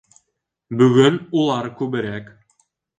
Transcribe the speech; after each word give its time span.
Бөгөн 0.79 1.21
улар 1.43 1.71
күберәк. 1.85 2.37